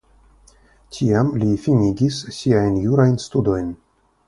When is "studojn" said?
3.29-3.71